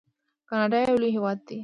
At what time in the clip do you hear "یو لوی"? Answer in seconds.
0.87-1.11